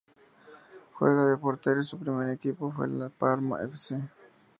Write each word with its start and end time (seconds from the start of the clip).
Juega 0.95 1.27
de 1.27 1.37
portero 1.37 1.79
y 1.79 1.83
su 1.83 1.99
primer 1.99 2.27
equipo 2.29 2.71
fue 2.71 2.87
el 2.87 3.11
Parma 3.11 3.61
F. 3.61 3.77
C.. 3.77 3.99